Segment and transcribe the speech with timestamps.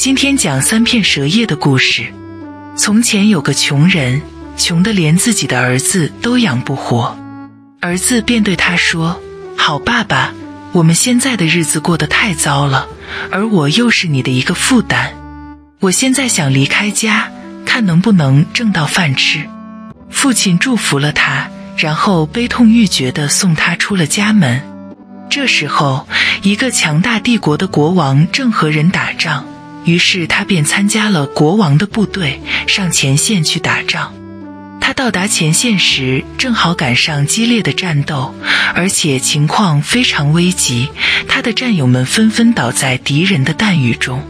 [0.00, 2.06] 今天讲三片蛇叶的故事。
[2.74, 4.22] 从前有个穷人，
[4.56, 7.18] 穷得连自己的儿子都养不活。
[7.80, 9.20] 儿子便对他说
[9.58, 10.32] ：“好爸爸，
[10.72, 12.88] 我们现在的日子过得太糟了，
[13.30, 15.12] 而我又是你的一个负担。
[15.80, 17.30] 我现在想离开家，
[17.66, 19.50] 看能不能挣到饭吃。”
[20.08, 24.62] 父亲祝福了他，然后悲痛欲绝地送他出了家门。
[25.28, 26.08] 这时候，
[26.40, 29.44] 一个强大帝国的国王正和人打仗。
[29.84, 34.14] 于是他便参加了国王的部队，上前线去打仗。
[34.80, 38.34] 他到达前线时，正好赶上激烈的战斗，
[38.74, 40.88] 而且情况非常危急。
[41.28, 44.22] 他的战友们纷纷倒在敌人的弹雨中。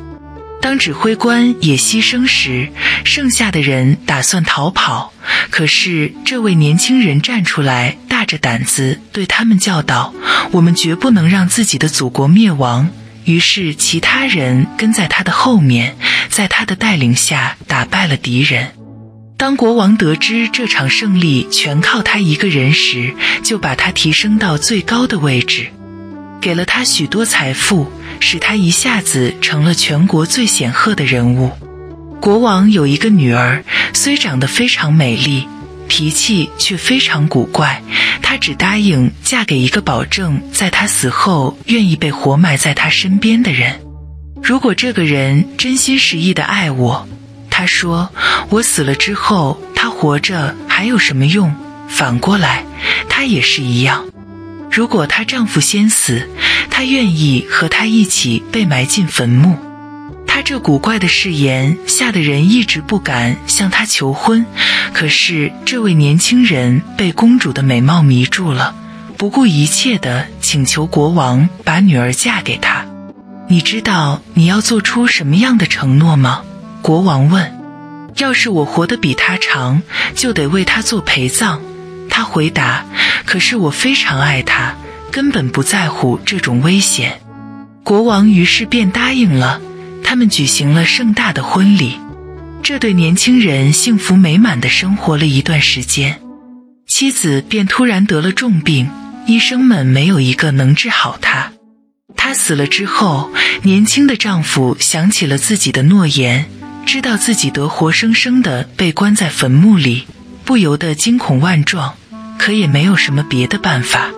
[0.61, 2.69] 当指挥官也牺牲时，
[3.05, 5.15] 剩下的人打算逃跑，
[5.49, 10.13] 可是这位年轻人站出来，大着胆子对他们叫道
[10.53, 12.91] ：“我们绝不能让自己的祖国灭亡。”
[13.25, 15.97] 于是，其他人跟在他的后面，
[16.29, 18.73] 在他的带领下打败了敌人。
[19.37, 25.69] 当国王得知这场胜利全靠他一个人时，就把他提升到最高的位置，
[26.41, 31.53] 给了他许多财富，使他一下子成了全国最显赫的人物。
[32.21, 35.49] 国王有一个女儿，虽长得非常美丽。
[35.91, 37.83] 脾气却非常古怪，
[38.23, 43.81] 她只答应嫁给一个保证在她死后愿意被活埋在她身边的人。
[44.41, 47.09] 如果这个人真心实意的爱我，
[47.51, 48.09] 她说
[48.51, 51.53] 我死了之后他活着还有什么用？
[51.89, 52.65] 反过来，
[53.09, 54.05] 他也是一样。
[54.71, 56.31] 如果她丈夫先死，
[56.71, 59.59] 她愿意和他一起被埋进坟墓。
[60.51, 64.45] 这古怪的誓言吓得人一直不敢向他求婚，
[64.93, 68.75] 可是这位年轻人被公主的美貌迷住了，
[69.17, 72.85] 不顾一切的请求国王把女儿嫁给他。
[73.47, 76.43] 你知道你要做出什么样的承诺吗？
[76.83, 77.57] 国王问。
[78.17, 79.83] 要是我活得比他长，
[80.17, 81.61] 就得为他做陪葬。
[82.09, 82.85] 他回答。
[83.25, 84.75] 可是我非常爱他，
[85.13, 87.21] 根本不在乎这种危险。
[87.85, 89.61] 国王于是便答应了。
[90.11, 91.95] 他们举行了盛大的婚礼，
[92.65, 96.21] 这对年轻人幸福美满的生活了一段时间。
[96.85, 98.91] 妻子便突然得了重病，
[99.29, 101.53] 医生们没有一个能治好她。
[102.17, 103.31] 她死了之后，
[103.63, 106.47] 年轻的丈夫想起了自己的诺言，
[106.85, 110.09] 知道自己得活生生的被关在坟墓里，
[110.45, 111.95] 不由得惊恐万状，
[112.37, 114.11] 可也没有什么别的办法。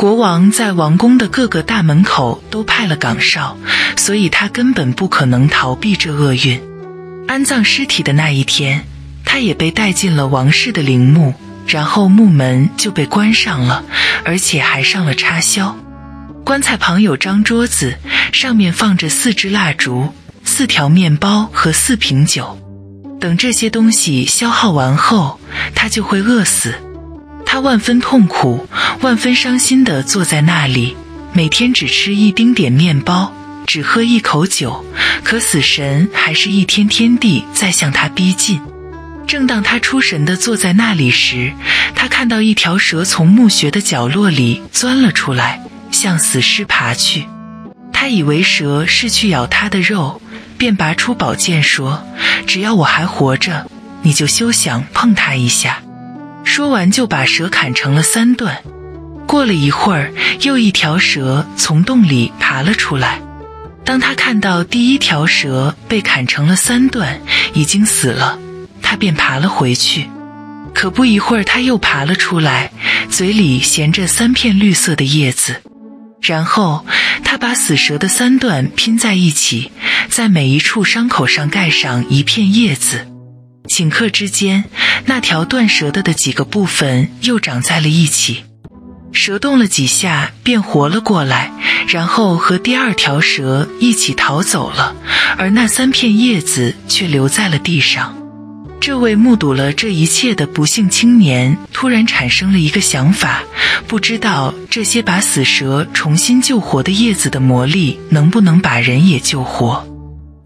[0.00, 3.58] 国王在王宫的各个大门口都派了岗哨，
[3.98, 6.58] 所以他根本不可能逃避这厄运。
[7.28, 8.86] 安葬尸体的那一天，
[9.26, 11.34] 他也被带进了王室的陵墓，
[11.66, 13.84] 然后墓门就被关上了，
[14.24, 15.76] 而且还上了插销。
[16.46, 17.98] 棺材旁有张桌子，
[18.32, 22.58] 上面放着四支蜡烛、四条面包和四瓶酒。
[23.20, 25.38] 等这些东西消耗完后，
[25.74, 26.74] 他就会饿死。
[27.52, 28.68] 他万分痛苦，
[29.00, 30.96] 万分伤心地坐在那里，
[31.32, 33.34] 每天只吃一丁点面包，
[33.66, 34.84] 只喝一口酒，
[35.24, 38.60] 可死神还是一天天地在向他逼近。
[39.26, 41.52] 正当他出神地坐在那里时，
[41.96, 45.60] 他看到一条蛇从墓穴的角落里钻了出来，
[45.90, 47.26] 向死尸爬去。
[47.92, 50.22] 他以为蛇是去咬他的肉，
[50.56, 52.06] 便拔出宝剑说
[52.46, 53.68] ：“只要我还活着，
[54.02, 55.82] 你就休想碰他一下。”
[56.60, 58.62] 说完，就把蛇砍成了三段。
[59.26, 60.12] 过了一会儿，
[60.42, 63.22] 又一条蛇从洞里爬了出来。
[63.82, 67.18] 当他看到第一条蛇被砍成了三段，
[67.54, 68.38] 已经死了，
[68.82, 70.10] 他便爬了回去。
[70.74, 72.70] 可不一会儿，他又爬了出来，
[73.08, 75.62] 嘴里衔着三片绿色的叶子。
[76.20, 76.84] 然后
[77.24, 79.72] 他把死蛇的三段拼在一起，
[80.10, 83.06] 在每一处伤口上盖上一片叶子。
[83.70, 84.64] 顷刻之间，
[85.04, 88.42] 那条断蛇的的几个部分又长在了一起。
[89.12, 91.52] 蛇动了几下，便活了过来，
[91.88, 94.96] 然后和第二条蛇一起逃走了。
[95.38, 98.16] 而那三片叶子却留在了地上。
[98.80, 103.42] 这位目睹了这一切的不幸青年突然产生了一个想法：
[103.86, 109.86] 不知道这些把死蛇重新救活的叶子的魔力能不能把人也救活。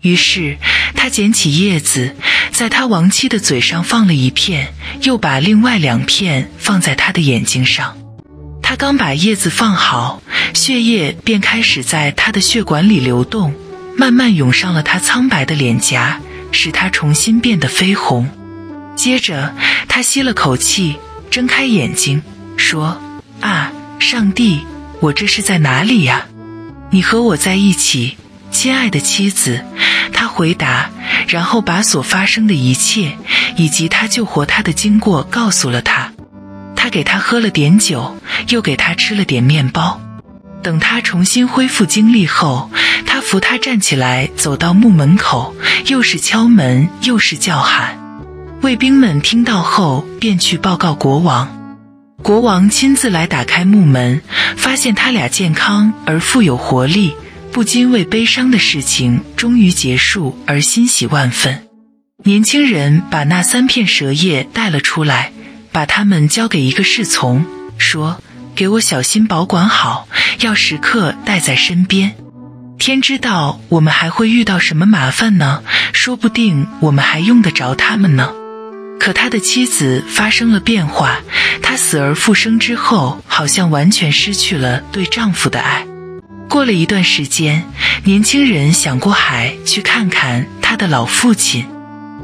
[0.05, 0.59] 于是
[0.95, 2.15] 他捡起叶子。
[2.53, 7.97] 在他亡妻的嘴上放了一片，又把另外两片放在他的眼睛上。
[8.63, 10.23] 他刚把叶子放好，
[10.53, 13.55] 血液便开始在他的血管里流动，
[13.97, 16.21] 慢慢涌上了他苍白的脸颊，
[16.53, 18.29] 使他重新变得绯红。
[18.95, 19.53] 接着，
[19.89, 20.97] 他吸了口气，
[21.31, 22.23] 睁开眼睛，
[22.57, 23.01] 说
[23.41, 24.61] ：“啊，上帝，
[25.01, 26.27] 我这是在哪里呀？
[26.91, 28.17] 你和我在一起，
[28.55, 29.63] 亲爱的妻子。”
[30.15, 30.89] 他回答，
[31.29, 33.19] 然后把所发生的一切
[33.57, 36.13] 以及他救活他的经过告诉了他。
[36.77, 38.17] 他给他喝了点酒，
[38.49, 40.01] 又给他吃了点面包。
[40.63, 42.71] 等他重新恢复精力后，
[43.07, 45.55] 他扶他站起来，走到墓门口，
[45.87, 47.99] 又是敲门，又是叫喊。
[48.63, 51.51] 卫兵们听到后，便去报告国王。
[52.23, 54.23] 国王亲自来打开木门，
[54.57, 57.15] 发现他俩健康而富有活力，
[57.55, 61.69] 不禁为悲伤的事情终于结束而欣喜万分。
[62.25, 65.31] 年轻人把那三片蛇叶带了出来，
[65.71, 67.47] 把它们交给一个侍从，
[67.79, 68.21] 说
[68.57, 70.09] ：“给我小心保管好，
[70.41, 72.17] 要时刻带在身边。
[72.77, 75.63] 天知道我们还会遇到什么麻烦呢？
[75.93, 78.33] 说不定我们还用得着它们呢。”
[78.99, 81.21] 可他的妻子发生了变化，
[81.63, 85.87] 她死而复生之后，好像完全失去了对丈夫的爱。
[86.55, 87.65] 过了一段时间，
[88.05, 91.67] 年轻人想过海去看看她的老父亲。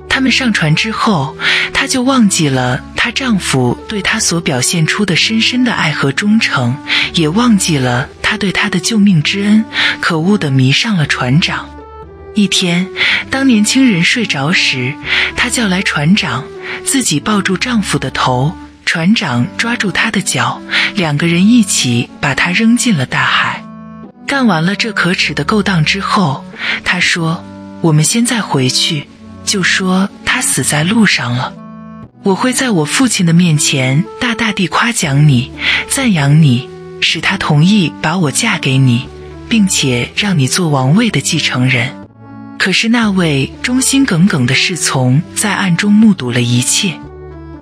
[0.08, 1.36] 他们上船之后，
[1.72, 6.76] 她就忘记了她丈夫对她所表现出的深深的爱和忠诚，
[7.14, 9.64] 也忘记了他对她的救命之恩。
[10.00, 11.68] 可恶的迷上了船长。
[12.36, 12.86] 一天，
[13.30, 14.94] 当年轻人睡着时，
[15.34, 16.44] 她叫来船长。
[16.84, 18.56] 自己抱住丈夫的头，
[18.86, 20.62] 船长抓住她的脚，
[20.94, 23.59] 两个人一起把她扔进了大海。
[24.30, 26.44] 干完了这可耻的勾当之后，
[26.84, 27.42] 他说
[27.82, 29.08] ：“我们现在回去，
[29.44, 31.52] 就说他死在路上了。
[32.22, 35.50] 我会在我父亲的面前大大地夸奖你，
[35.88, 39.08] 赞扬你，使他同意把我嫁给你，
[39.48, 41.92] 并且让你做王位的继承人。”
[42.56, 47.00] 可是那位忠心耿耿的侍从在暗中目睹了一切。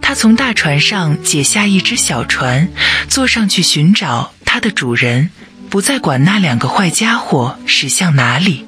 [0.02, 2.68] 他从大船上解下一只小船，
[3.08, 5.30] 坐上去寻找他的主人，
[5.70, 8.66] 不再管那两个坏家伙驶向哪里。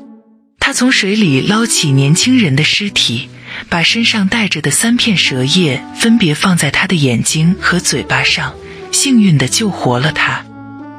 [0.58, 3.28] 他从水里捞起年轻人的尸体，
[3.68, 8.54] 把身上带着的三片蛇叶分别放在他的眼睛和嘴巴上，
[8.92, 10.44] 幸运地救活了他。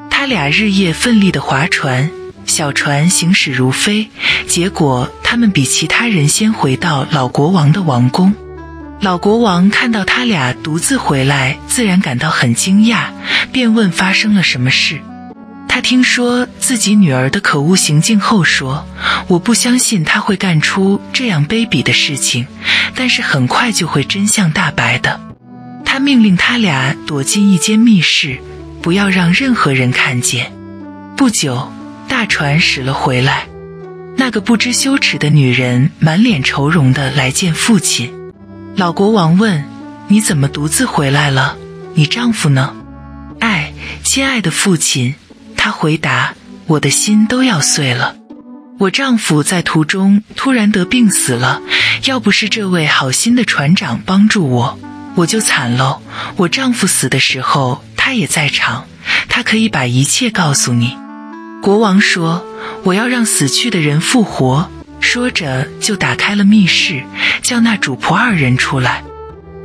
[0.09, 2.09] 他俩日夜奋力地划船。
[2.43, 4.09] 小船行驶如飞，
[4.47, 8.33] 结果他们比其他人先回到老国王的王宫。
[8.99, 13.11] 老国王看到他俩独自回来，自然感到很惊讶，
[13.51, 15.01] 便问发生了什么事。
[15.73, 18.85] 他听说自己女儿的可恶行径后说
[19.29, 22.45] ：“我不相信他会干出这样卑鄙的事情，
[22.93, 25.21] 但是很快就会真相大白的。”
[25.85, 28.39] 他命令他俩躲进一间密室，
[28.81, 30.51] 不要让任何人看见。
[31.15, 31.71] 不久。
[32.09, 33.47] 大船驶了回来，
[34.17, 38.13] 那个不知羞耻的女人满脸愁容的来见父亲。
[38.75, 39.63] 老国王问
[40.09, 41.55] ：“你怎么独自回来了？
[41.93, 42.75] 你丈夫呢
[43.39, 43.71] ？”“哎，
[44.03, 45.15] 亲爱的父亲。”
[45.63, 46.33] 他回答
[46.65, 48.15] ：“我的心都要碎了。
[48.79, 51.61] 我丈夫在途中突然得病死了，
[52.05, 54.79] 要不是这位好心的船长帮助我，
[55.13, 56.01] 我就惨喽。
[56.37, 58.87] 我丈夫死的时候，他也在场，
[59.29, 60.97] 他可以把一切告诉你。”
[61.61, 62.43] 国王说
[62.81, 64.67] ：“我要让死去的人复活。”
[64.99, 67.03] 说着，就打开了密室，
[67.43, 69.03] 叫那主仆二人出来。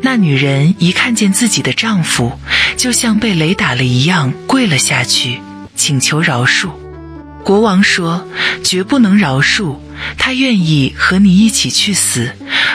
[0.03, 2.39] 那女人一看见自己的丈夫，
[2.77, 5.41] 就像被雷打了一样，跪了下去，
[5.77, 6.71] 请求饶恕。
[7.45, 8.27] 国王说
[8.65, 9.77] ：“绝不能饶恕，
[10.19, 12.33] 他愿意和你一起去死，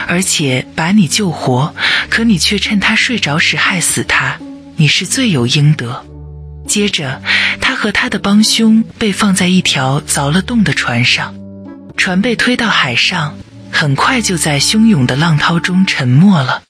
[0.08, 1.76] 而且把你救活。
[2.10, 4.38] 可你却趁他睡着时害死他，
[4.78, 6.06] 你是罪有应得。”
[6.66, 7.22] 接着，
[7.60, 11.36] 他和他的帮凶被放在一条凿了洞的船上，
[11.98, 13.36] 船被推到海上，
[13.72, 16.62] 很快就在汹涌的浪涛中沉没了。